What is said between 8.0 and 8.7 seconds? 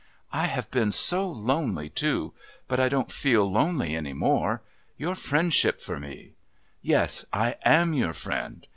friend.